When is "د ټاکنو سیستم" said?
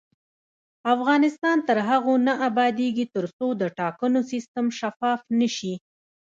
3.61-4.65